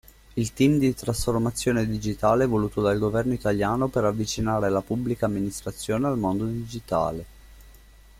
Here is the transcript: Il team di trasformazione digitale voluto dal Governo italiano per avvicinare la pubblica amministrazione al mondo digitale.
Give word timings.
Il 0.33 0.53
team 0.53 0.79
di 0.79 0.95
trasformazione 0.95 1.85
digitale 1.85 2.47
voluto 2.47 2.81
dal 2.81 2.97
Governo 2.97 3.33
italiano 3.33 3.87
per 3.87 4.03
avvicinare 4.03 4.67
la 4.69 4.81
pubblica 4.81 5.27
amministrazione 5.27 6.07
al 6.07 6.17
mondo 6.17 6.45
digitale. 6.45 7.25